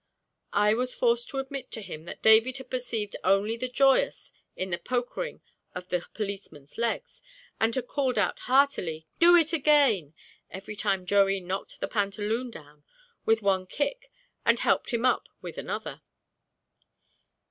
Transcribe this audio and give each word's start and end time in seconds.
I 0.55 0.73
was 0.73 0.95
forced 0.95 1.29
to 1.29 1.37
admit 1.37 1.69
to 1.73 1.81
him 1.83 2.05
that 2.05 2.23
David 2.23 2.57
had 2.57 2.71
perceived 2.71 3.15
only 3.23 3.55
the 3.55 3.69
joyous 3.69 4.33
in 4.55 4.71
the 4.71 4.79
pokering 4.79 5.43
of 5.75 5.89
the 5.89 6.07
policeman's 6.15 6.79
legs, 6.79 7.21
and 7.59 7.75
had 7.75 7.85
called 7.87 8.17
out 8.17 8.39
heartily 8.49 9.05
"Do 9.19 9.35
it 9.35 9.53
again!" 9.53 10.15
every 10.49 10.75
time 10.75 11.05
Joey 11.05 11.39
knocked 11.39 11.79
the 11.81 11.87
pantaloon 11.87 12.49
down 12.49 12.83
with 13.27 13.43
one 13.43 13.67
kick 13.67 14.11
and 14.43 14.59
helped 14.59 14.89
him 14.89 15.05
up 15.05 15.29
with 15.39 15.59
another. 15.59 16.01